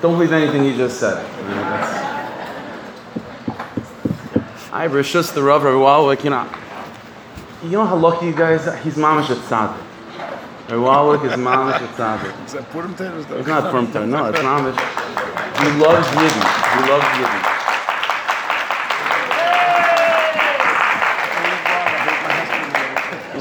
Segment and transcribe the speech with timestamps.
[0.00, 1.24] Don't believe anything he just said.
[4.70, 6.48] I Rishus the Rav Rawalik, you know.
[7.64, 8.76] You know how lucky you guys are?
[8.76, 9.82] He's mamash at tzaddik.
[10.68, 12.46] Rawalik is mamash at tzaddik.
[12.46, 13.26] Is that Purim Taylor's?
[13.28, 14.78] It's not from Torah, no, it's mamash.
[15.58, 16.84] He loves Yidden.
[16.84, 17.47] He loves Yidden.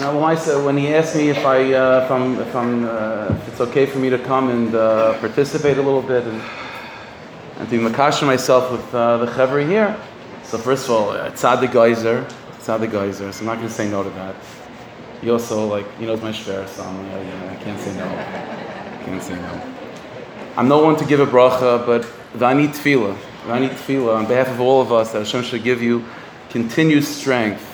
[0.08, 3.48] You know, when, he asked me if I, uh, if I'm, if I'm, uh, if
[3.50, 6.42] it's okay for me to come and uh, participate a little bit and,
[7.58, 10.00] and to makasha myself with uh, the chevri here.
[10.44, 13.34] So first of all, uh, the geyser, it's the geyser.
[13.34, 14.36] So I'm not going to say no to that.
[15.20, 18.06] He also like, he knows my shver, so I'm, you know, I can't say no.
[18.06, 19.74] I can't say no.
[20.56, 22.04] I'm not one to give a bracha, but
[22.34, 26.06] v'ani tefillah, v'ani tefillah on behalf of all of us that Hashem should give you
[26.50, 27.67] continued strength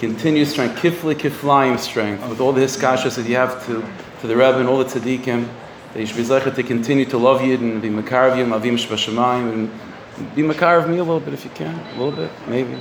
[0.00, 3.84] continued strength, kifli kiflayim strength, with all the hiskashas that you have to,
[4.20, 5.46] to the Rebbe and all the tzaddikim,
[5.92, 8.46] that you should be zeichet to continue to love you and be makar of Yid,
[8.46, 12.12] avim shbashamayim, and be makar of me a little bit if you can, a little
[12.12, 12.78] bit, maybe.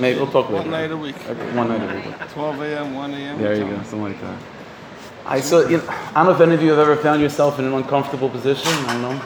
[0.00, 0.62] Maybe we'll talk later.
[0.62, 1.16] One night a week.
[1.54, 2.28] One night a week.
[2.30, 3.38] 12 a.m., 1 a.m.
[3.40, 4.38] There you go, something like that.
[5.26, 7.58] I so you know, I don't know if any of you have ever found yourself
[7.58, 8.72] in an uncomfortable position.
[8.72, 9.24] I don't know.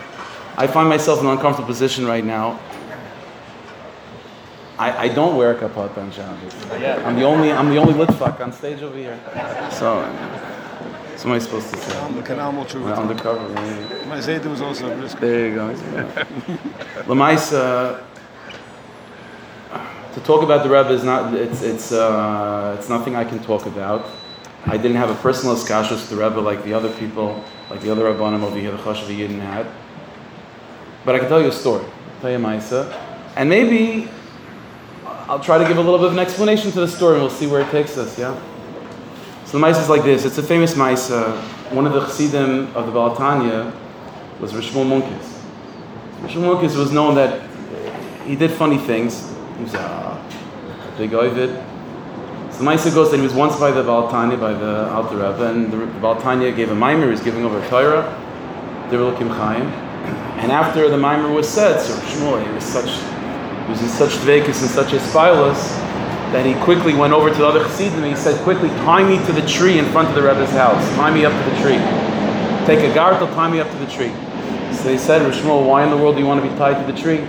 [0.56, 2.60] I find myself in an uncomfortable position right now.
[4.78, 6.54] I, I don't wear a kapot on Shabbos.
[7.04, 9.18] I'm the only I'm the only Litvak on stage over here.
[9.72, 11.98] So, what am I supposed to say?
[11.98, 12.52] I'm the canal.
[12.52, 13.52] We're undercover.
[13.52, 14.04] yeah.
[14.06, 15.18] My Zayda was also a risk.
[15.18, 15.74] There you go.
[17.06, 18.04] Lamaisa,
[20.14, 23.66] to talk about the Rebbe is not, it's, it's, uh, it's nothing I can talk
[23.66, 24.06] about.
[24.66, 27.90] I didn't have a personal iskashus with the Rebbe like the other people, like the
[27.90, 29.66] other Rabbanim over here, the Chashav Yidden had.
[31.04, 31.84] But I can tell you a story.
[31.84, 32.92] I'll tell you Maisa.
[33.36, 34.08] And maybe
[35.28, 37.30] I'll try to give a little bit of an explanation to the story and we'll
[37.30, 38.34] see where it takes us, yeah?
[39.44, 40.24] So the Maisa is like this.
[40.24, 41.28] It's a famous Maisa.
[41.28, 41.42] Uh,
[41.74, 43.74] one of the Chassidim of the Baal HaTanya
[44.40, 45.42] was Rishmul Munkis.
[46.22, 47.46] Rishmul Munkis was known that
[48.26, 49.30] he did funny things.
[49.58, 51.50] He was a big oivid.
[52.52, 55.16] So the Maisa goes that he was once by the Baal HaTanya, by the Alter
[55.16, 58.04] Rebbe, and the Baal HaTanya gave a mimer, he was giving over a Torah,
[58.88, 59.66] Dibur Kim Chaim.
[60.40, 62.88] And after the mimer was said, so Shmuel, he was such,
[63.68, 65.76] was in such dvekus and such a spilus,
[66.32, 69.24] that he quickly went over to the other Chassidim and he said, quickly, tie me
[69.26, 70.84] to the tree in front of the Rebbe's house.
[70.96, 71.78] Tie me up to the tree.
[72.66, 74.12] Take a gartel, tie me up to the tree.
[74.74, 76.92] So they said, Rishmuel, why in the world do you want to be tied to
[76.92, 77.24] the tree?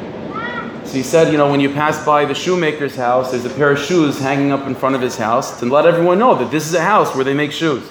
[0.85, 3.71] So he said, you know, when you pass by the shoemaker's house, there's a pair
[3.71, 6.67] of shoes hanging up in front of his house to let everyone know that this
[6.67, 7.87] is a house where they make shoes.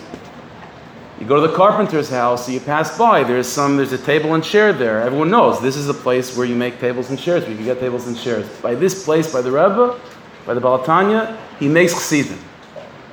[1.29, 4.73] Go to the carpenter's house, you pass by, there's some, there's a table and chair
[4.73, 5.03] there.
[5.03, 7.79] Everyone knows this is a place where you make tables and chairs, where you get
[7.81, 8.49] tables and chairs.
[8.61, 10.01] By this place, by the Rebbe,
[10.47, 12.39] by the Baal HaTanya, he makes chassidim.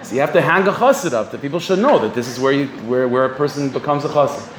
[0.01, 2.39] So you have to hang a chassid up that people should know that this is
[2.39, 4.49] where, you, where, where a person becomes a chassid.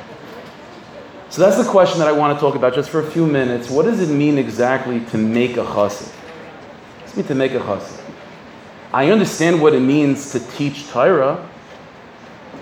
[1.30, 3.70] So that's the question that I want to talk about just for a few minutes.
[3.70, 6.12] What does it mean exactly to make a chassid?
[6.12, 8.02] What does it mean to make a chassid?
[8.92, 11.48] I understand what it means to teach Torah.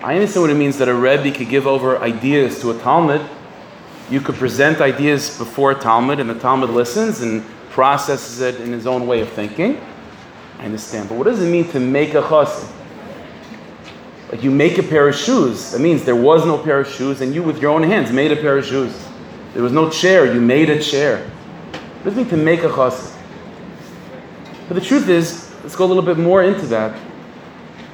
[0.05, 3.27] I understand what it means that a Rebbe could give over ideas to a Talmud.
[4.11, 8.71] You could present ideas before a Talmud, and the Talmud listens and processes it in
[8.71, 9.81] his own way of thinking.
[10.59, 11.09] I understand.
[11.09, 12.71] But what does it mean to make a chassid?
[14.31, 15.71] Like you make a pair of shoes.
[15.71, 18.31] That means there was no pair of shoes, and you with your own hands made
[18.31, 18.95] a pair of shoes.
[19.55, 21.27] There was no chair, you made a chair.
[22.03, 23.11] What does it mean to make a chassid?
[24.67, 26.95] But the truth is, let's go a little bit more into that.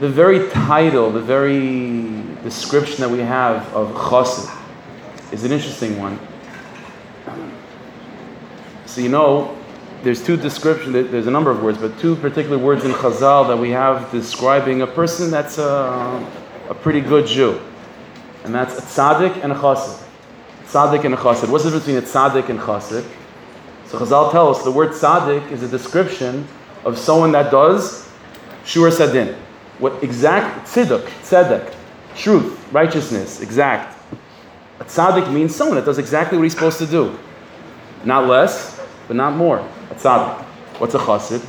[0.01, 4.51] The very title, the very description that we have of chassid
[5.31, 6.19] is an interesting one.
[8.87, 9.55] So you know,
[10.01, 13.55] there's two descriptions, there's a number of words, but two particular words in Chazal that
[13.55, 16.27] we have describing a person that's a,
[16.67, 17.61] a pretty good Jew.
[18.43, 20.03] And that's a tzaddik and a chassid.
[20.63, 21.47] Tzaddik and a chassid.
[21.47, 23.07] What's the difference between a tzaddik and chassid?
[23.85, 26.47] So Chazal tells us the word tzaddik is a description
[26.85, 28.09] of someone that does
[28.65, 29.37] shur sadin.
[29.81, 31.73] What exact tzedek, tzedek,
[32.15, 33.97] truth, righteousness, exact.
[34.79, 37.17] A tzaddik means someone that does exactly what he's supposed to do.
[38.05, 39.57] Not less, but not more.
[39.89, 40.43] A tzaddik.
[40.77, 41.43] What's a chassid?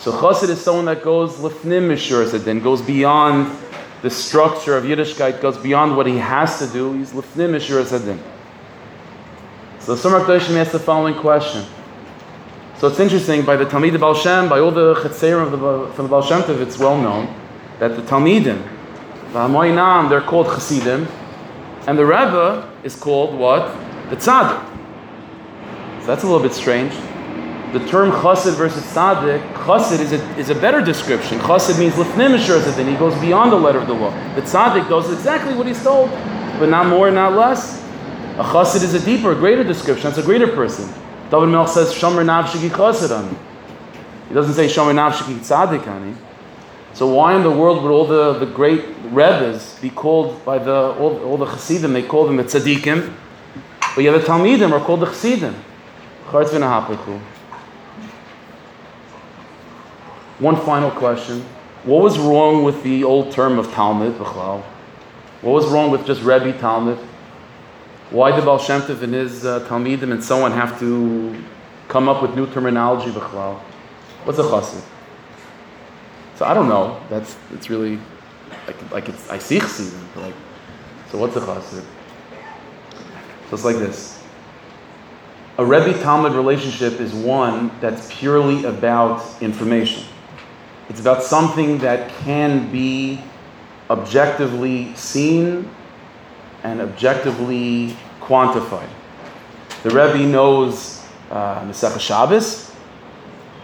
[0.00, 3.56] So chassid is someone that goes lifnim mishur sadin, goes beyond
[4.02, 6.94] the structure of Yiddishkeit, goes beyond what he has to do.
[6.94, 8.20] He's lifnim mishur sadin.
[9.78, 11.64] So the Sumer Kedoshim asks the following question.
[12.78, 16.06] So it's interesting, by the Talmid Baal Shem, by all the Chetzerim of the, from
[16.06, 17.32] the Baal Shem it's well known
[17.82, 18.62] that the Talmidim,
[19.32, 21.08] the Hamoinam, they're called Chassidim,
[21.88, 23.76] and the Rebbe is called what?
[24.08, 24.64] The Tzaddik.
[26.02, 26.92] So that's a little bit strange.
[27.72, 31.40] The term Chassid versus Tzaddik, Chassid is a, is a better description.
[31.40, 34.12] Chassid means Lefnim then he goes beyond the letter of the law.
[34.36, 36.08] The Tzaddik does exactly what he's told,
[36.60, 37.82] but not more, not less.
[38.38, 40.04] A chassid is a deeper, greater description.
[40.04, 40.86] That's a greater person.
[41.32, 43.36] David Melch says, Shomer nafshiki chassidani.
[44.28, 46.14] He doesn't say Shomer nafshiki tzadikani.
[46.94, 50.72] So why in the world would all the, the great rebbes be called by the
[50.72, 51.94] all, all the chassidim?
[51.94, 53.12] They call them the tzaddikim,
[53.94, 55.54] but yet the talmidim are called the chassidim.
[60.38, 61.40] One final question:
[61.84, 64.12] What was wrong with the old term of Talmud?
[64.18, 64.62] What
[65.42, 66.98] was wrong with just Rebbe Talmud?
[68.10, 71.42] Why did Baal Shem Tov and his uh, Talmidim and so on have to
[71.88, 73.10] come up with new terminology?
[73.10, 74.91] What's a chassid?
[76.42, 77.00] So I don't know.
[77.08, 78.00] That's it's really
[78.66, 80.34] like like it's I see but Like,
[81.08, 81.84] so what's the chassid?
[83.48, 84.20] So it's like this.
[85.58, 90.02] A Rebbe Talmud relationship is one that's purely about information.
[90.88, 93.20] It's about something that can be
[93.88, 95.70] objectively seen
[96.64, 98.90] and objectively quantified.
[99.84, 102.71] The Rebbe knows uh, Masechah Shabbos.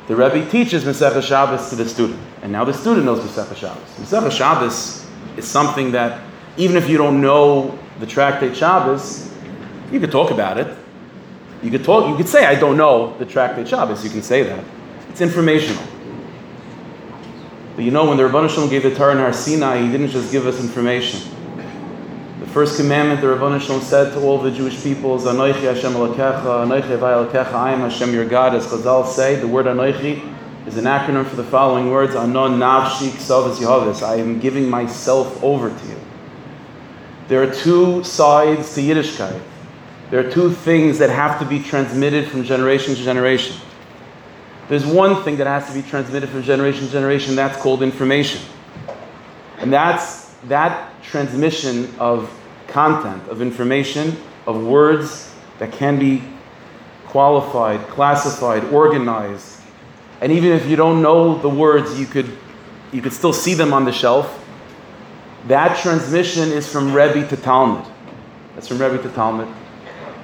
[0.08, 3.88] The Rebbe teaches Masechah Shabbos to the student, and now the student knows Masechah Shabbos.
[4.00, 5.06] Masechah Shabbos
[5.36, 6.22] is something that,
[6.56, 9.30] even if you don't know the tractate Shabbos,
[9.92, 10.74] you could talk about it.
[11.62, 12.08] You could talk.
[12.08, 14.64] You could say, "I don't know the tractate Shabbos." You can say that.
[15.10, 15.82] It's informational.
[17.76, 20.08] But you know, when the Rabbanah Shalom gave the Torah in Har Sinai, he didn't
[20.08, 21.20] just give us information.
[22.52, 27.30] First commandment the Shalom said to all the Jewish peoples, Anoichi Hashem Elokecha, Anoichi Havai
[27.30, 28.54] Elokecha, I am Hashem your God.
[28.54, 30.34] As Chazal say, the word Anoichi
[30.66, 34.02] is an acronym for the following words, Anon Navshi Ksavas Yehovas.
[34.02, 36.00] I am giving myself over to you.
[37.28, 39.40] There are two sides to Yiddishkeit.
[40.10, 43.60] There are two things that have to be transmitted from generation to generation.
[44.70, 48.40] There's one thing that has to be transmitted from generation to generation, that's called information.
[49.58, 52.30] And that's that transmission of
[52.66, 54.16] content, of information,
[54.46, 56.22] of words that can be
[57.06, 59.60] qualified, classified, organized.
[60.20, 62.30] And even if you don't know the words, you could,
[62.92, 64.44] you could still see them on the shelf.
[65.46, 67.84] That transmission is from Rebbe to Talmud.
[68.54, 69.48] That's from Rebbe to Talmud.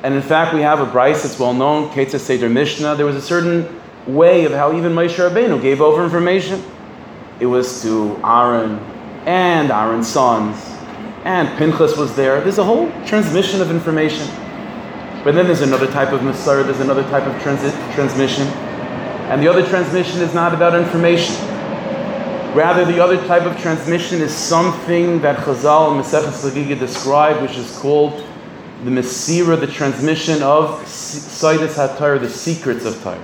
[0.03, 2.95] And in fact, we have a Bryce that's well known, Ketzah Seder Mishnah.
[2.97, 6.63] There was a certain way of how even Moshe Rabbeinu gave over information.
[7.41, 8.79] It was to Aaron
[9.25, 10.74] and Aaron's sons,
[11.25, 12.41] and Pinchas was there.
[12.43, 14.29] There's a whole transmission of information.
[15.25, 18.47] But then there's another type of Messiah, there's another type of transi- transmission.
[19.29, 21.35] And the other transmission is not about information.
[22.55, 27.57] Rather, the other type of transmission is something that Chazal and Maseches Chagigah describe, which
[27.57, 28.13] is called
[28.85, 33.19] the Mesira, the transmission of Sidus HaTorah, the secrets of Torah.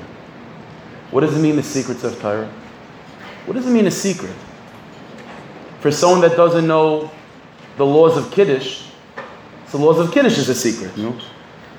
[1.11, 2.51] What does it mean, the secrets of Torah?
[3.45, 4.35] What does it mean, a secret?
[5.81, 7.11] For someone that doesn't know
[7.81, 8.83] the laws of Kiddush,
[9.69, 11.19] so the laws of Kiddush is a secret, know?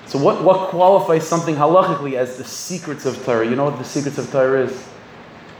[0.07, 3.47] So what, what qualifies something halachically as the secrets of Torah?
[3.47, 4.89] You know what the secrets of Torah is?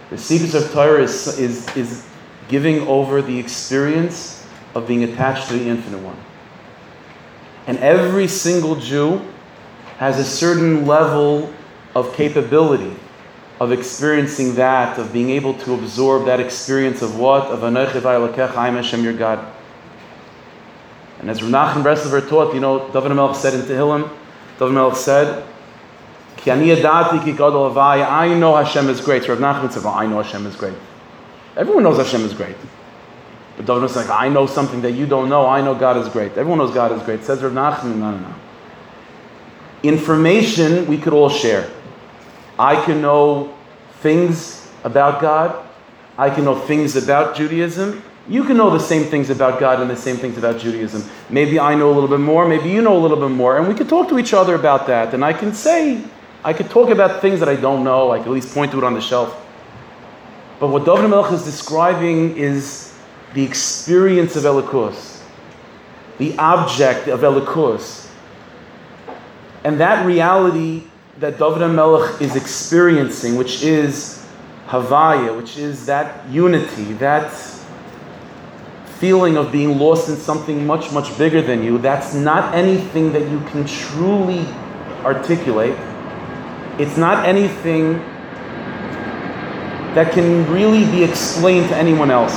[0.09, 2.07] The secrets of Torah is, is, is
[2.47, 4.43] giving over the experience
[4.73, 6.17] of being attached to the Infinite One.
[7.67, 9.21] And every single Jew
[9.99, 11.53] has a certain level
[11.94, 12.95] of capability
[13.59, 17.44] of experiencing that, of being able to absorb that experience of what?
[17.51, 19.60] Of Anoich Elokech, I am Hashem your God.
[21.21, 24.09] And as Renachem Breslever taught, you know, David Melch said in Tehillim,
[24.57, 25.45] David Melch said,
[26.37, 29.23] Ki ani yadati ki gadol I know Hashem is great.
[29.23, 30.73] So Rav Nachman said, well, I know Hashem is great.
[31.56, 32.56] Everyone knows Hashem is great.
[33.56, 35.45] But David Melch like, I know something that you don't know.
[35.45, 36.31] I know God is great.
[36.31, 37.23] Everyone knows God is great.
[37.23, 38.35] Says Rav Nachman, no, no, no.
[39.83, 41.69] Information we could all share.
[42.57, 43.56] I can know
[43.99, 45.68] things about God.
[46.18, 48.04] I can know things about Judaism.
[48.31, 51.04] You can know the same things about God and the same things about Judaism.
[51.30, 53.68] Maybe I know a little bit more, maybe you know a little bit more, and
[53.68, 55.14] we can talk to each other about that.
[55.14, 56.02] And I can say,
[56.42, 58.78] I could talk about things that I don't know, I can at least point to
[58.78, 59.35] it on the shelf.
[60.61, 62.97] But what David Melch is describing is
[63.33, 65.21] the experience of Elikus,
[66.18, 68.09] the object of Elikus.
[69.66, 70.83] And that reality
[71.19, 74.26] that David Melech is experiencing, which is
[74.69, 77.50] Havaya, which is that unity, that
[79.01, 83.27] feeling of being lost in something much, much bigger than you, that's not anything that
[83.31, 84.45] you can truly
[85.03, 85.75] articulate.
[86.79, 87.93] It's not anything
[89.95, 92.33] that can really be explained to anyone else.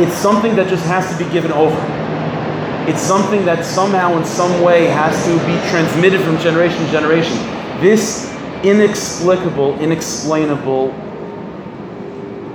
[0.00, 1.78] It's something that just has to be given over.
[2.88, 7.36] It's something that somehow, in some way, has to be transmitted from generation to generation.
[7.78, 8.32] This
[8.64, 10.88] inexplicable, inexplainable,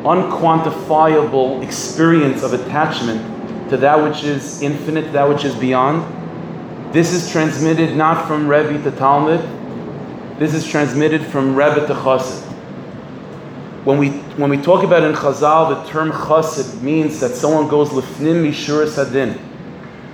[0.04, 6.04] unquantifiable experience of attachment to that which is infinite, that which is beyond,
[6.92, 9.42] This is transmitted not from Rebbe to Talmud.
[10.40, 12.42] This is transmitted from Rebbe to Chassid.
[13.86, 17.90] When we, when we talk about in Chazal, the term Chassid means that someone goes
[17.90, 19.40] lifnim mishur sadin.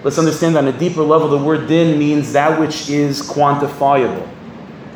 [0.04, 4.28] Let's understand on a deeper level, the word din means that which is quantifiable.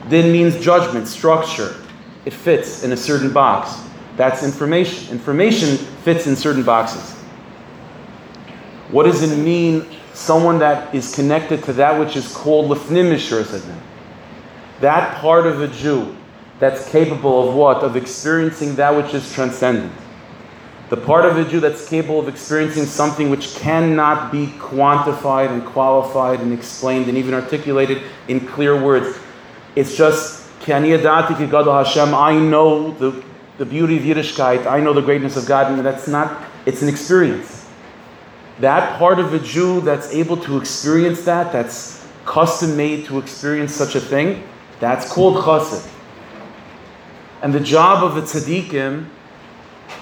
[0.10, 1.77] Din means judgment, structure.
[2.25, 3.88] It fits in a certain box.
[4.20, 5.14] That's information.
[5.14, 7.14] Information fits in certain boxes.
[8.92, 13.80] What does it mean, someone that is connected to that which is called sadin?
[14.82, 16.18] That part of a Jew
[16.60, 17.78] that's capable of what?
[17.78, 19.94] Of experiencing that which is transcendent.
[20.90, 25.66] The part of a Jew that's capable of experiencing something which cannot be quantified and
[25.66, 29.18] qualified and explained and even articulated in clear words.
[29.78, 33.29] It's just, I know the,
[33.60, 36.88] the beauty of Yiddishkeit, I know the greatness of God, and that's not, it's an
[36.88, 37.68] experience.
[38.60, 43.75] That part of a Jew that's able to experience that, that's custom made to experience
[43.75, 44.44] such a thing,
[44.80, 45.86] that's called chassid.
[47.42, 49.08] And the job of the tzaddikim,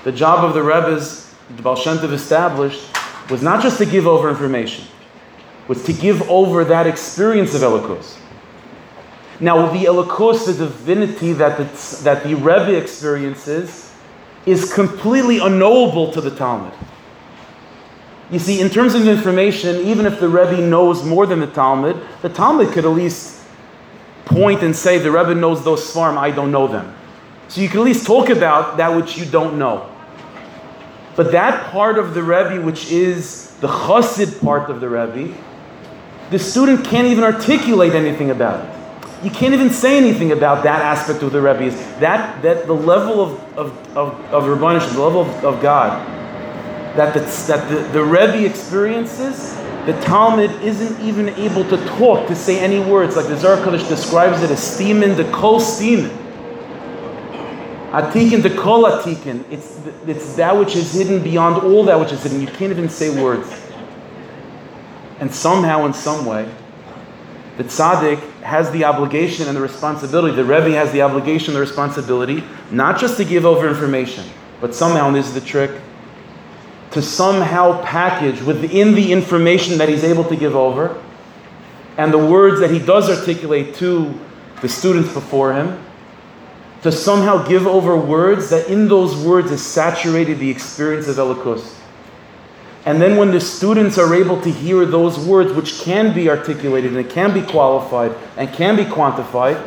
[0.04, 2.96] the job of the Rebbe's, the Baal Shem Tov established,
[3.32, 4.86] was not just to give over information,
[5.68, 8.18] was to give over that experience of Elokus.
[9.39, 13.94] Now, the Elokus, the divinity that the, that the Rebbe experiences,
[14.46, 16.74] is completely unknowable to the Talmud.
[18.32, 22.01] You see, in terms of information, even if the Rebbe knows more than the Talmud,
[22.22, 23.41] the Talmud could at least
[24.25, 26.94] point and say, the Rebbe knows those Svarim, I don't know them.
[27.48, 29.89] So you can at least talk about that which you don't know.
[31.15, 35.34] But that part of the Rebbe, which is the chassid part of the Rebbe,
[36.29, 38.77] the student can't even articulate anything about it.
[39.24, 41.64] You can't even say anything about that aspect of the Rebbe.
[41.64, 46.06] Is that, that the level of, of, of, of Rabbanish, the level of, of God,
[46.96, 49.56] that, the, that the, the Rebbe experiences,
[49.88, 53.16] the Talmud isn't even able to talk, to say any words.
[53.16, 56.16] Like the Zohar Kodesh describes it as steamin, the kol steamin.
[57.92, 59.44] Atikin, the kol atikin.
[59.50, 62.42] It's, it's that which is hidden beyond all that which is hidden.
[62.42, 63.50] You can't even say words.
[65.20, 66.48] And somehow, in some way,
[67.58, 71.62] the tzaddik has the obligation and the responsibility, the Rebbe has the obligation and the
[71.62, 74.24] responsibility, not just to give over information,
[74.62, 75.72] but somehow, and this is the trick,
[76.92, 81.02] to somehow package within the information that he's able to give over
[81.98, 84.14] and the words that he does articulate to
[84.62, 85.84] the students before him,
[86.84, 91.77] to somehow give over words that in those words is saturated the experience of Elikus.
[92.88, 96.96] And then when the students are able to hear those words, which can be articulated
[96.96, 99.62] and can be qualified and can be quantified,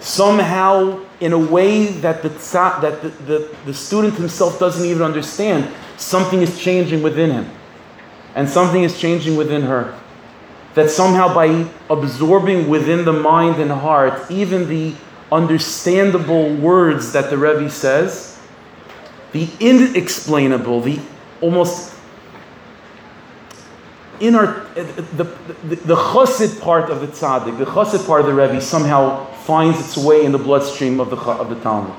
[0.00, 2.30] somehow in a way that the,
[2.80, 7.50] that the, the, the student himself doesn't even understand, something is changing within him.
[8.34, 10.00] And something is changing within her.
[10.72, 14.94] That somehow by absorbing within the mind and heart, even the
[15.30, 18.40] understandable words that the Rebbe says,
[19.32, 20.98] the inexplainable, the
[21.42, 21.97] almost
[24.20, 25.24] in our the,
[25.64, 29.96] the, the part of the tzaddik, the chassid part of the Rebbe somehow finds its
[29.96, 31.94] way in the bloodstream of the of the Talmud,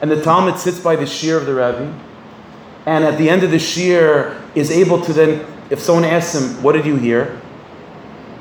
[0.00, 1.92] and the Talmud sits by the shear of the Rebbe,
[2.86, 6.62] and at the end of the shear is able to then, if someone asks him,
[6.62, 7.40] "What did you hear?"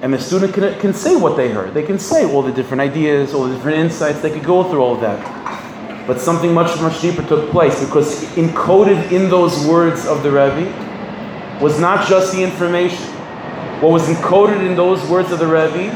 [0.01, 2.81] and the student can, can say what they heard, they can say all the different
[2.81, 4.19] ideas, all the different insights.
[4.19, 8.23] They could go through all of that, but something much much deeper took place because
[8.35, 10.82] encoded in those words of the Rebbe
[11.61, 13.05] was not just the information.
[13.81, 15.93] What was encoded in those words of the Rebbe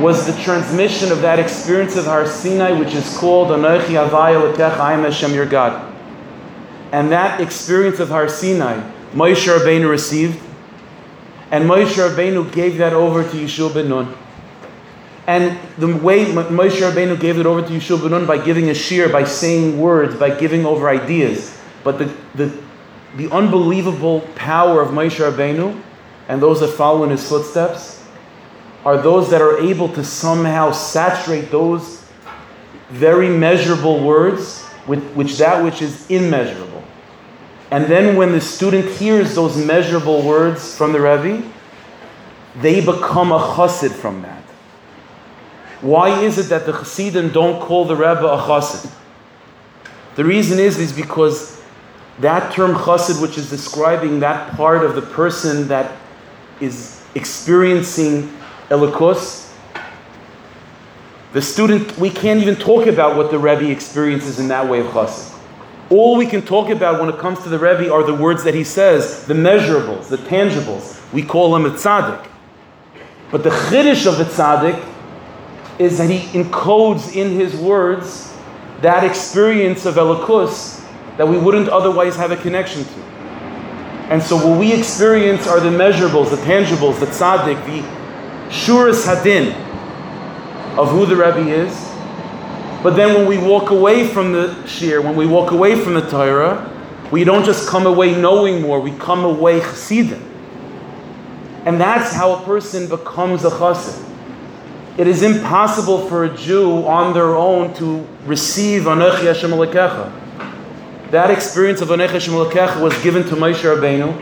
[0.00, 4.78] was the transmission of that experience of Har Sinai, which is called Anochi Havaya Lekecha
[4.78, 5.92] I am Hashem your God.
[6.92, 8.80] And that experience of Har Sinai,
[9.12, 10.40] Moshe Rabbeinu received,
[11.50, 14.14] and Moshe Rabbeinu gave that over to Yeshua ben Nun.
[15.26, 18.74] And the way Moshe Rabbeinu gave it over to Yeshua ben Nun by giving a
[18.74, 21.58] shear, by saying words, by giving over ideas.
[21.82, 22.65] But the, the
[23.16, 25.80] the unbelievable power of Moshe Rabbeinu
[26.28, 28.04] and those that follow in his footsteps
[28.84, 32.04] are those that are able to somehow saturate those
[32.90, 36.84] very measurable words with which that which is immeasurable.
[37.70, 41.42] And then when the student hears those measurable words from the Rebbe,
[42.60, 44.42] they become a chassid from that.
[45.80, 48.92] Why is it that the chassidim don't call the Rebbe a chassid?
[50.14, 51.55] The reason is, is because
[52.20, 55.96] that term chassid, which is describing that part of the person that
[56.60, 58.32] is experiencing
[58.68, 59.52] elikos,
[61.32, 64.86] the student, we can't even talk about what the Rebbe experiences in that way of
[64.86, 65.34] chassid.
[65.90, 68.54] All we can talk about when it comes to the Rebbe are the words that
[68.54, 71.00] he says, the measurables, the tangibles.
[71.12, 72.26] We call him a tzaddik.
[73.30, 74.82] But the chiddush of the tzaddik
[75.78, 78.32] is that he encodes in his words
[78.80, 80.82] that experience of Elikus
[81.16, 83.00] that we wouldn't otherwise have a connection to.
[84.08, 87.82] And so what we experience are the measurables, the tangibles, the tzaddik, the
[88.50, 89.52] shuras hadin
[90.78, 91.74] of who the Rebbe is.
[92.82, 96.08] But then when we walk away from the shir, when we walk away from the
[96.08, 96.72] Torah,
[97.10, 100.22] we don't just come away knowing more, we come away chassidim.
[101.64, 104.04] And that's how a person becomes a chassid.
[104.98, 110.25] It is impossible for a Jew on their own to receive Anochi Hashem Alekecha.
[111.10, 114.12] That experience of Anochi Hashem Alekecha was given to Moshe Rabbeinu,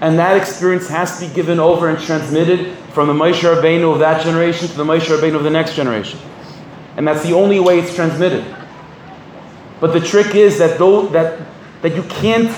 [0.00, 4.00] and that experience has to be given over and transmitted from the Moshe Rabbeinu of
[4.00, 6.18] that generation to the Moshe Rabbeinu of the next generation.
[6.96, 8.44] And that's the only way it's transmitted.
[9.80, 11.40] But the trick is that though that
[11.82, 12.50] that you can't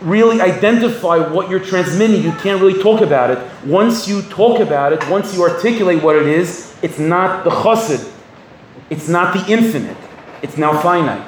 [0.00, 2.22] really identify what you're transmitting.
[2.22, 3.38] You can't really talk about it.
[3.66, 8.10] Once you talk about it, once you articulate what it is, it's not the chassid.
[8.90, 9.96] It's not the infinite.
[10.40, 11.27] It's now finite.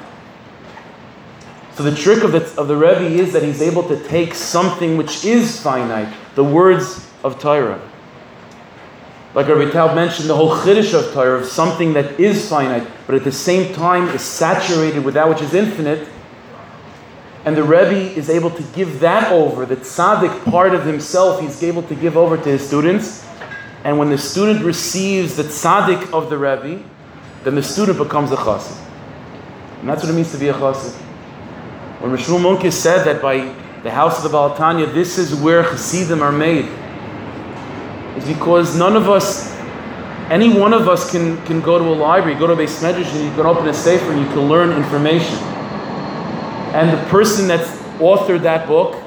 [1.75, 4.97] So the trick of the, of the Rebbe is that he's able to take something
[4.97, 7.81] which is finite, the words of Torah.
[9.33, 13.15] Like Rabbi Tal mentioned, the whole chiddush of Torah, of something that is finite, but
[13.15, 16.07] at the same time is saturated with that which is infinite,
[17.45, 21.63] and the Rebbe is able to give that over, the tzaddik part of himself, he's
[21.63, 23.25] able to give over to his students.
[23.83, 26.83] And when the student receives the tzaddik of the Rebbe,
[27.43, 28.77] then the student becomes a chassid.
[29.79, 30.95] And that's what it means to be a chassid.
[32.01, 33.53] When Rishon Munke said that by
[33.83, 36.65] the house of the Baal HaTanya, this is where chassidim are made,
[38.17, 39.55] is because none of us,
[40.29, 43.13] any one of us can, can go to a library, go to a base medrash,
[43.15, 45.37] and you can open a sefer and you can learn information
[46.73, 49.01] and the person that's authored that book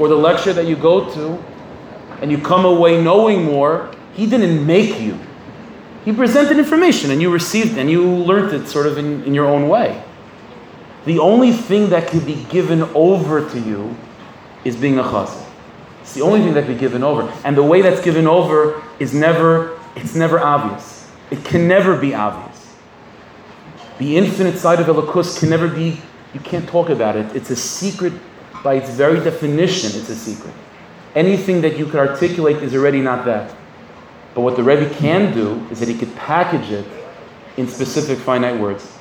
[0.00, 1.42] or the lecture that you go to
[2.20, 5.18] and you come away knowing more, he didn't make you.
[6.04, 9.46] He presented information and you received and you learned it sort of in, in your
[9.46, 10.02] own way.
[11.04, 13.96] The only thing that can be given over to you
[14.64, 15.46] is being a chassid.
[16.02, 17.32] It's the only thing that can be given over.
[17.44, 21.10] And the way that's given over is never, it's never obvious.
[21.30, 22.74] It can never be obvious.
[23.98, 26.00] The infinite side of Elikus can never be
[26.34, 27.34] you can't talk about it.
[27.34, 28.12] It's a secret
[28.64, 30.52] by its very definition, it's a secret.
[31.14, 33.54] Anything that you could articulate is already not that.
[34.34, 36.86] But what the Rebbe can do is that he could package it
[37.56, 38.93] in specific finite words.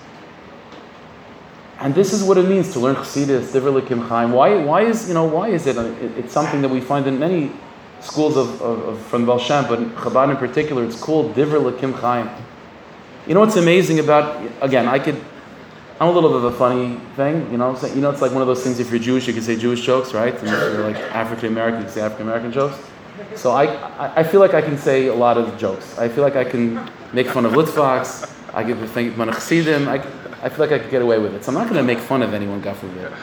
[1.83, 4.31] And this is what it means to learn Chassidus, L'Kim Chaim.
[4.31, 7.19] Why, why is, you know, why is uh, it, it's something that we find in
[7.19, 7.51] many
[7.99, 12.29] schools of, of, of from Baal Shem, but Chabad in particular, it's called Divrei Chaim.
[13.27, 15.21] You know what's amazing about, again, I could,
[15.99, 17.77] I'm a little bit of a funny thing, you know.
[17.93, 18.79] You know, it's like one of those things.
[18.79, 20.33] If you're Jewish, you can say Jewish jokes, right?
[20.33, 22.77] And if you're like African American, you can say African American jokes.
[23.35, 25.97] So I, I feel like I can say a lot of jokes.
[25.97, 28.33] I feel like I can make fun of Litvaks.
[28.53, 29.89] I can make fun of Chassidim.
[29.89, 30.01] I,
[30.43, 31.45] I feel like I could get away with it.
[31.45, 33.13] So I'm not going to make fun of anyone, God forbid.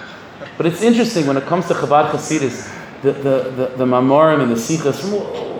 [0.56, 4.50] But it's interesting when it comes to Chabad Chassidus, the the the, the Mamorim and
[4.50, 5.14] the Sichas from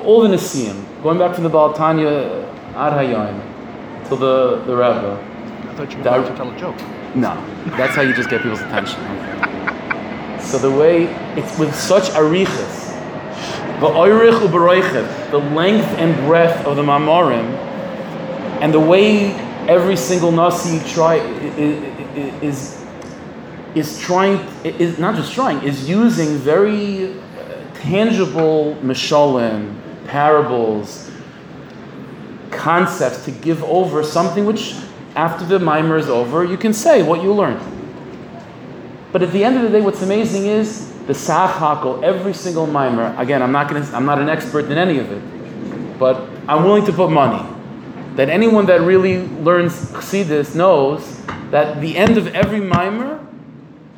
[0.07, 5.19] all the Nisim, going back from the Baal HaTanya Ad to the the Rebbe.
[5.69, 6.77] I thought you were about to tell a joke.
[7.15, 7.35] No,
[7.77, 9.01] that's how you just get people's attention.
[10.41, 11.05] So the way
[11.37, 12.91] it's with such arichas,
[15.31, 17.45] the length and breadth of the mamorim,
[18.63, 21.15] and the way every single nasi try
[22.43, 22.85] is
[23.77, 27.19] is trying is not just trying is using very uh,
[27.75, 29.73] tangible mishalim,
[30.09, 31.09] parables,
[32.51, 34.75] concepts to give over something which
[35.15, 37.61] after the mimer is over, you can say what you learned.
[39.13, 43.15] But at the end of the day, what's amazing is the sach every single mimer.
[43.19, 45.23] Again, I'm not going I'm not an expert in any of it,
[45.97, 47.60] but I'm willing to put money
[48.17, 51.21] that anyone that really learns chassidus knows
[51.51, 53.25] that the end of every mimer,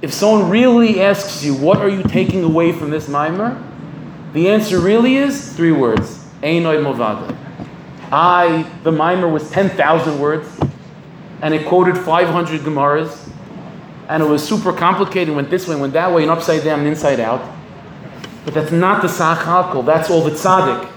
[0.01, 3.63] if someone really asks you, what are you taking away from this mimer?
[4.33, 7.37] The answer really is three words: Einoi movada.
[8.11, 10.47] I, the mimer was 10,000 words
[11.43, 13.29] and it quoted 500 Gemaras,
[14.09, 16.89] and it was super complicated, went this way, went that way, and upside down and
[16.89, 17.43] inside out.
[18.45, 19.45] But that's not the Sach
[19.85, 20.92] that's all the tzaddik.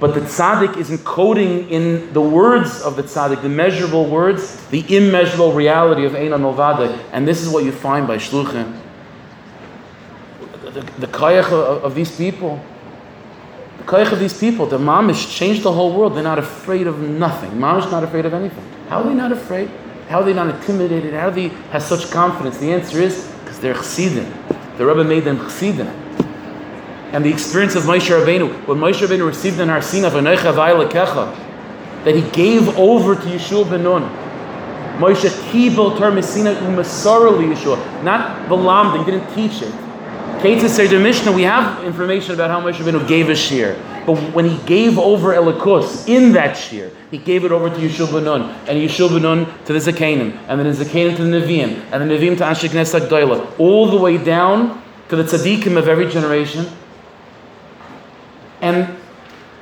[0.00, 4.82] But the tzaddik is encoding in the words of the tzaddik, the measurable words, the
[4.96, 6.98] immeasurable reality of Eina Novada.
[7.12, 8.80] And this is what you find by Shluchim.
[10.64, 12.64] The, the, the of, of these people,
[13.76, 16.14] the koyach of these people, the mamish changed the whole world.
[16.14, 17.50] They're not afraid of nothing.
[17.50, 18.64] Mamish is not afraid of anything.
[18.88, 19.68] How are they not afraid?
[20.08, 21.12] How are they not intimidated?
[21.12, 22.56] How do they have such confidence?
[22.56, 24.32] The answer is because they're chassidim.
[24.78, 25.88] The Rebbe made them chassidim.
[27.12, 30.10] And the experience of Moshe Rabbeinu, when Moshe Rabbeinu received in Har Sinai,
[32.04, 34.02] that he gave over to Yeshua ben Nun.
[34.98, 38.48] Moshe kibel tar mesina umasara Yeshua, not
[38.98, 39.72] he didn't teach it.
[40.40, 43.76] Kate says the Mishnah, we have information about how Moshe Rabbeinu gave a shear.
[44.06, 48.12] But when he gave over Elikus in that shear, he gave it over to Yeshua
[48.12, 51.40] ben Nun, and Yeshua ben Nun to the Zakanim, and then the Zakanim to the
[51.40, 55.88] Nevi'im, and the Nevi'im to Ashik Nesak all the way down to the Tzaddikim of
[55.88, 56.66] every generation.
[58.60, 58.96] And,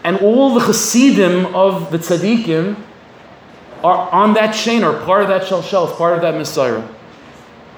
[0.05, 2.77] and all the Chassidim of the Tzaddikim
[3.85, 6.87] are on that chain, are part of that shelf, part of that Messiah.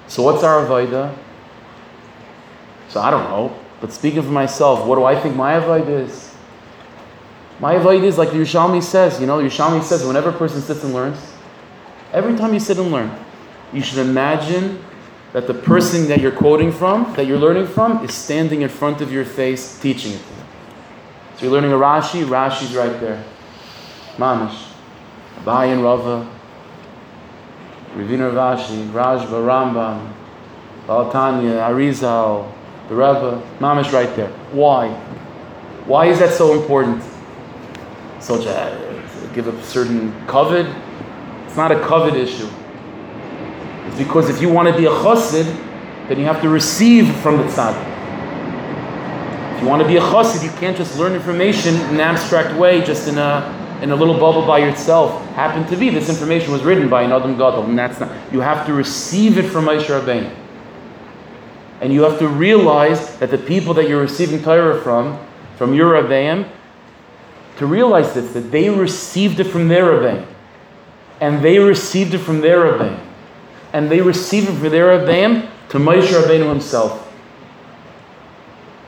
[0.08, 1.16] So what's our Avodah?
[2.88, 3.56] So I don't know.
[3.80, 6.34] But speaking for myself, what do I think my avoid is?
[7.60, 9.20] My avoid is like the says.
[9.20, 11.18] You know, Yerushalmi says whenever a person sits and learns,
[12.12, 13.10] every time you sit and learn,
[13.72, 14.82] you should imagine
[15.32, 19.00] that the person that you're quoting from, that you're learning from, is standing in front
[19.00, 20.22] of your face teaching it.
[21.40, 23.24] So you're learning a Rashi, Rashi's right there.
[24.18, 24.66] Mamish.
[25.38, 26.30] Abaye and Rava,
[27.96, 30.12] Ravina Rashi, Rashba, Rambam,
[30.86, 32.52] Baal HaTanya, Arizal,
[32.90, 34.28] the Rebbe, Mamish right there.
[34.52, 34.90] Why?
[35.86, 37.02] Why is that so important?
[38.18, 40.66] Such a give a certain covet?
[41.46, 42.50] It's not a covet issue.
[43.86, 45.46] It's because if you want to be a chassid,
[46.06, 47.99] then you have to receive from the tzaddik.
[49.60, 52.58] If you want to be a chassid, you can't just learn information in an abstract
[52.58, 55.22] way, just in a in a little bubble by yourself.
[55.32, 58.10] Happen to be this information was written by an Adam Gadol, and that's not.
[58.32, 60.34] You have to receive it from Moshe Rabbeinu.
[61.82, 65.22] And you have to realize that the people that you're receiving Torah from,
[65.58, 66.48] from your Rebbeim,
[67.58, 70.26] to realize this, that they received it from their Rebbeim.
[71.20, 72.98] And they received it from their Rebbeim.
[73.74, 77.08] And they received it from their Rebbeim to Moshe Rabbeinu himself.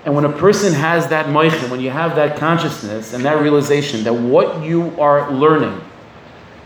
[0.05, 4.03] And when a person has that moichin, when you have that consciousness and that realization
[4.05, 5.81] that what you are learning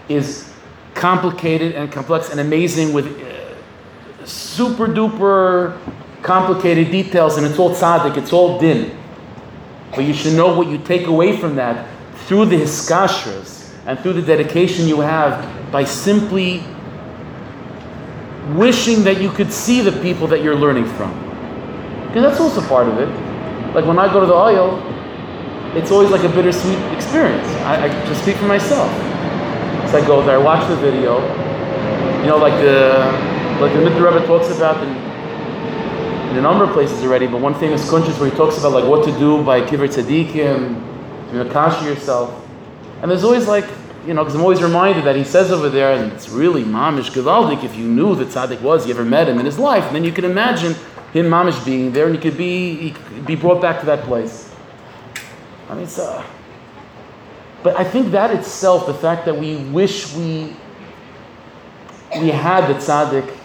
[0.09, 0.51] is
[0.95, 5.79] complicated and complex and amazing with uh, super duper
[6.23, 8.97] complicated details, and it's all tzaddik, it's all din.
[9.95, 11.87] But you should know what you take away from that
[12.27, 16.65] through the hiskashras and through the dedication you have by simply
[18.55, 21.26] wishing that you could see the people that you're learning from.
[22.17, 23.11] Because that's also part of it.
[23.75, 24.81] Like when I go to the oil,
[25.77, 27.47] it's always like a bittersweet experience.
[27.61, 28.91] I, I just speak for myself.
[29.91, 31.21] So I go there, I watch the video.
[32.23, 33.05] You know, like the
[33.61, 34.89] like the Rebbe talks about in
[36.31, 38.89] in a number of places already, but one famous kunshis where he talks about like
[38.89, 42.49] what to do by kibbur tzaddikim, to makashi yourself.
[43.03, 43.67] And there's always like,
[44.07, 47.11] you know, because I'm always reminded that he says over there, and it's really mamish
[47.11, 47.63] gavaldik.
[47.63, 50.13] If you knew that tzaddik was, you ever met him in his life, then you
[50.13, 50.75] can imagine
[51.17, 54.05] him mamish being there, and you could be he could be brought back to that
[54.05, 54.55] place.
[55.69, 56.25] I mean, it's uh,
[57.63, 60.55] but I think that itself, the fact that we wish we
[62.21, 63.37] we had the tzaddik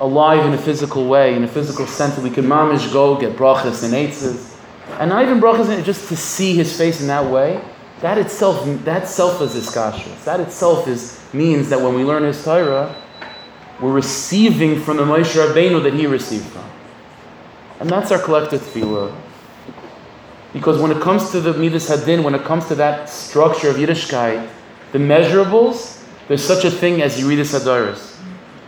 [0.00, 3.36] alive in a physical way, in a physical sense, that we can mamish go get
[3.36, 4.56] brachas and eitzes,
[4.98, 7.60] and not even brachas, just to see his face in that way.
[8.00, 10.24] That itself, that self is iskashras.
[10.24, 12.94] That itself is means that when we learn his Torah,
[13.80, 16.64] we're receiving from the Moshe Rabbeinu that he received from,
[17.80, 19.14] and that's our collective tefillah.
[20.52, 23.76] Because when it comes to the midas hadin, when it comes to that structure of
[23.76, 24.48] Yiddishkeit,
[24.92, 28.16] the measurables, there's such a thing as Yeridas Hadaris.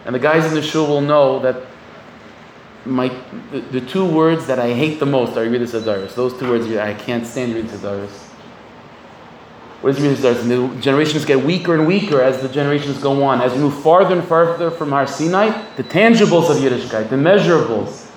[0.05, 1.63] And the guys in the shul will know that
[2.85, 3.09] my
[3.53, 6.15] the, the two words that I hate the most are Yeridas Hadaris.
[6.15, 8.26] Those two words, I can't stand Yeridas Hadaris.
[9.81, 10.41] What is Yeridas Hadaris?
[10.43, 13.41] And the generations get weaker and weaker as the generations go on.
[13.41, 18.09] As we move farther and farther from Har Sinai, the tangibles of Yiddishkeit, the measurables,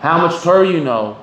[0.00, 1.18] how much Torah you know,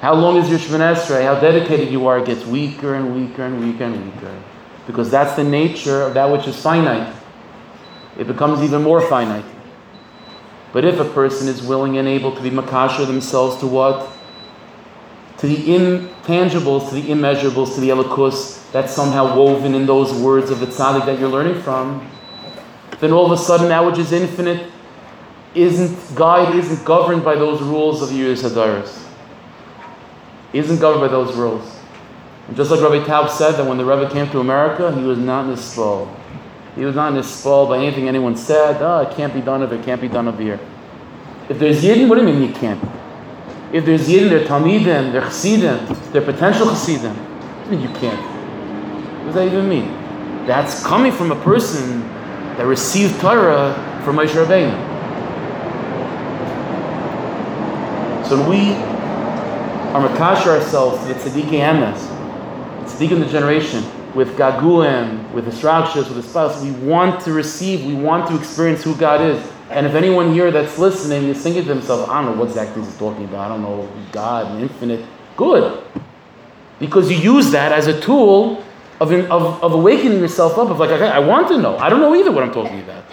[0.00, 3.84] how long is your Esrei, how dedicated you are, gets weaker and weaker and weaker
[3.84, 4.42] and weaker.
[4.86, 7.14] Because that's the nature of that which is finite
[8.18, 9.44] it becomes even more finite.
[10.72, 14.11] But if a person is willing and able to be makasha themselves to what?
[15.42, 20.52] To the intangibles, to the immeasurables, to the elikus, that's somehow woven in those words
[20.52, 22.08] of the tzaddik that you're learning from,
[23.00, 24.70] then all of a sudden that which is infinite
[25.56, 29.04] isn't guided, isn't governed by those rules of Yiris Hadaris.
[30.52, 31.76] Isn't governed by those rules.
[32.46, 35.18] And just like Rabbi Taub said that when the Rebbe came to America, he was
[35.18, 36.08] not Nispal.
[36.76, 38.80] He was not spoiled by anything anyone said.
[38.80, 40.60] Oh, it can't be done if it can't be done over here.
[41.48, 42.80] If there's Yidden, what do you mean you can't?
[43.72, 47.14] If there's Yidden, they're Talmidim, they're Chassidim, they're potential Chassidim.
[47.70, 48.20] Do you can't?
[48.20, 49.86] What does that even mean?
[50.46, 52.00] That's coming from a person
[52.56, 53.72] that received Torah
[54.04, 54.90] from Moshe Rabbeinu.
[58.28, 58.72] So we
[59.92, 61.98] are makash ourselves to the tzaddik emes,
[62.84, 66.62] tzaddik in the generation, with gaguim, with the structures, with the spouse.
[66.62, 69.51] We want to receive, we want to experience who God is.
[69.72, 72.84] And if anyone here that's listening is thinking to themselves, I don't know what exactly
[72.84, 75.04] he's talking about, I don't know God, and infinite,
[75.36, 75.82] good.
[76.78, 78.62] Because you use that as a tool
[79.00, 81.76] of, of, of awakening yourself up, of like, okay, I want to know.
[81.78, 83.04] I don't know either what I'm talking about.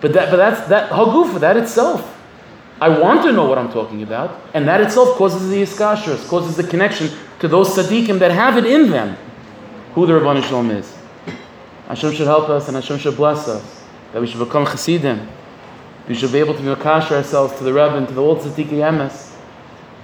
[0.00, 2.16] But that, but that's that hagufa, that itself.
[2.80, 6.56] I want to know what I'm talking about, and that itself causes the iskashras, causes
[6.56, 9.16] the connection to those tzaddikim that have it in them,
[9.94, 10.96] who the Rabban is.
[11.88, 15.26] Hashem should help us, and Hashem should bless us, that we should become chassidim.
[16.08, 18.68] We should be able to makash ourselves to the Rebbe and to the old tzaddik
[18.68, 19.34] emes,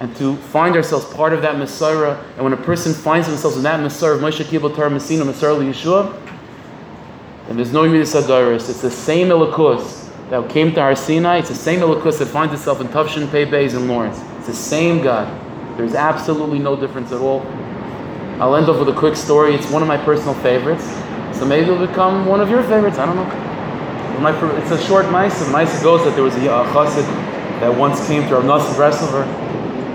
[0.00, 2.18] and to find ourselves part of that Messiah.
[2.34, 5.54] And when a person finds themselves in that Messiah of Moshe Kibbutz Torah Messina Messiah
[5.54, 6.20] Yeshua,
[7.48, 8.68] and there's no Yudis Adaris.
[8.70, 11.38] It's the same Elikus that came to Har Sinai.
[11.38, 14.18] It's the same Elikus that finds itself in Tufshin Pei Beis in Lawrence.
[14.38, 15.28] It's the same God.
[15.78, 17.40] There's absolutely no difference at all.
[18.40, 19.54] I'll end off with a quick story.
[19.54, 20.84] It's one of my personal favorites.
[21.38, 22.98] So maybe it'll become one of your favorites.
[22.98, 23.53] I don't know.
[24.20, 25.06] My, it's a short.
[25.06, 27.06] The mice goes that there was a, a chassid
[27.60, 29.26] that once came to Rav Nosson Breslover,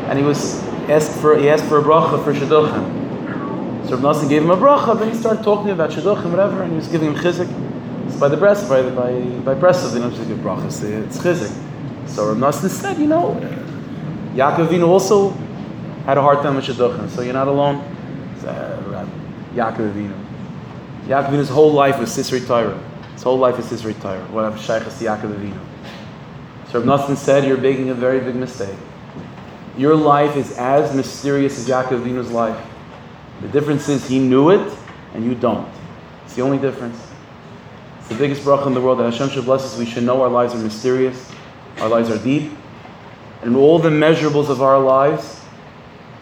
[0.10, 3.88] and he was asked for he asked for a bracha for shidduchim.
[3.88, 6.71] So Rav Nosson gave him a bracha, then he started talking about shidduchim, whatever, and
[6.71, 7.49] he was giving him chizik.
[8.08, 10.84] It's by the breast, by by by breast, they don't just give brachas.
[10.84, 11.53] It's chizik.
[12.08, 13.36] So Rav Nosson said, you know,
[14.36, 15.32] Yaakov also
[16.05, 17.77] had a hard time with shidduchim, so you're not alone.
[18.45, 19.05] Uh,
[19.53, 20.25] Yaakov Avinu.
[21.08, 22.79] Yaakov Avinu's whole life was Sisri Torah.
[23.19, 24.23] His whole life is his retire.
[24.27, 25.60] What I'm Shaykhas Yaakov Avinu.
[26.71, 28.77] So Rav Nosson said, you're making a very big mistake.
[29.77, 32.58] Your life is as mysterious as Yaakov Avinu's life.
[33.41, 34.73] The difference is he knew it
[35.13, 35.67] and you don't.
[36.23, 36.97] It's the only difference.
[37.99, 39.77] It's the biggest bracha in the world that Hashem should bless us.
[39.77, 41.29] We should know our lives are mysterious,
[41.79, 42.53] our lives are deep,
[43.41, 45.39] and all the measurables of our lives,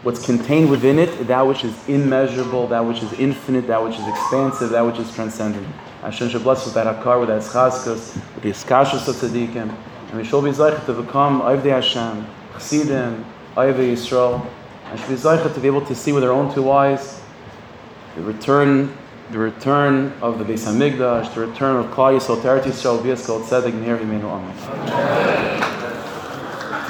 [0.02, 4.08] what's contained within it, that which is immeasurable, that which is infinite, that which is
[4.08, 5.68] expansive, that which is transcendent.
[6.08, 9.76] Hashem should bless us that hakar, with that schaskas, with the iskashas of tzaddikim,
[10.08, 13.26] and we shall be zeichet to become Avdei Hashem, Chassidim,
[13.58, 14.48] Avdei Yisrael,
[14.86, 17.22] and should be zeichet to be able to see with our own two eyes
[18.16, 18.98] the return,
[19.32, 23.42] the return of the Beis Hamikdash, the return of Klal Yisrael, Teretz Yisrael, V'yas Kol
[23.42, 25.67] Tzedek, Meir V'meinu Amen.